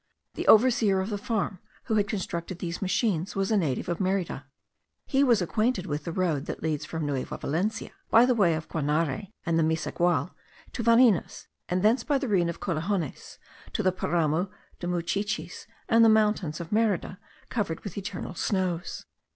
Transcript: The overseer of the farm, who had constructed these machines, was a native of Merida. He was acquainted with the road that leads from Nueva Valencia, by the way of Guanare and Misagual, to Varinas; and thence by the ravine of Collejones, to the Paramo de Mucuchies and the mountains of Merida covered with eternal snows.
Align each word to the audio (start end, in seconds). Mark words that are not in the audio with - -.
The 0.33 0.47
overseer 0.47 0.99
of 0.99 1.11
the 1.11 1.17
farm, 1.19 1.59
who 1.83 1.93
had 1.93 2.07
constructed 2.07 2.57
these 2.57 2.81
machines, 2.81 3.35
was 3.35 3.51
a 3.51 3.55
native 3.55 3.87
of 3.87 3.99
Merida. 3.99 4.47
He 5.05 5.23
was 5.23 5.43
acquainted 5.43 5.85
with 5.85 6.05
the 6.05 6.11
road 6.11 6.47
that 6.47 6.63
leads 6.63 6.85
from 6.85 7.05
Nueva 7.05 7.37
Valencia, 7.37 7.91
by 8.09 8.25
the 8.25 8.33
way 8.33 8.55
of 8.55 8.67
Guanare 8.67 9.31
and 9.45 9.59
Misagual, 9.59 10.31
to 10.73 10.81
Varinas; 10.81 11.45
and 11.69 11.83
thence 11.83 12.03
by 12.03 12.17
the 12.17 12.27
ravine 12.27 12.49
of 12.49 12.59
Collejones, 12.59 13.37
to 13.73 13.83
the 13.83 13.91
Paramo 13.91 14.49
de 14.79 14.87
Mucuchies 14.87 15.67
and 15.87 16.03
the 16.03 16.09
mountains 16.09 16.59
of 16.59 16.71
Merida 16.71 17.19
covered 17.49 17.81
with 17.83 17.95
eternal 17.95 18.33
snows. 18.33 19.05